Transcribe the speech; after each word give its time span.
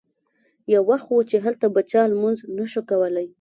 یو 0.73 0.81
وخت 0.91 1.07
و 1.11 1.27
چې 1.29 1.37
دلته 1.45 1.65
به 1.73 1.81
چا 1.91 2.01
لمونځ 2.11 2.39
نه 2.57 2.65
شو 2.71 2.81
کولی. 2.89 3.27